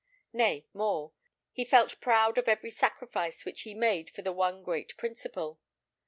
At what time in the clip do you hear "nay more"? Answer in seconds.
0.33-1.13